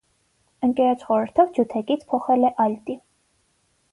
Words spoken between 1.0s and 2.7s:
խորհրդով ջութակից փոխվել է